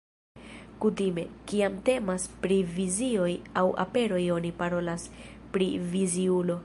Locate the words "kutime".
0.83-1.25